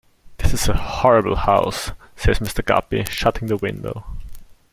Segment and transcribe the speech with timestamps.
[0.39, 2.65] "This is a horrible house," says Mr.
[2.65, 4.03] Guppy, shutting the window.